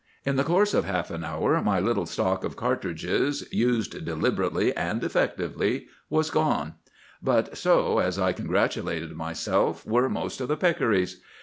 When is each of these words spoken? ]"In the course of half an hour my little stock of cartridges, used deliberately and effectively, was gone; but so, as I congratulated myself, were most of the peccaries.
]"In 0.25 0.35
the 0.35 0.43
course 0.43 0.73
of 0.73 0.83
half 0.85 1.11
an 1.11 1.23
hour 1.23 1.61
my 1.61 1.79
little 1.79 2.07
stock 2.07 2.43
of 2.43 2.55
cartridges, 2.55 3.47
used 3.53 4.03
deliberately 4.03 4.75
and 4.75 5.03
effectively, 5.03 5.85
was 6.09 6.31
gone; 6.31 6.73
but 7.21 7.55
so, 7.55 7.99
as 7.99 8.17
I 8.17 8.33
congratulated 8.33 9.11
myself, 9.15 9.85
were 9.85 10.09
most 10.09 10.41
of 10.41 10.47
the 10.47 10.57
peccaries. 10.57 11.21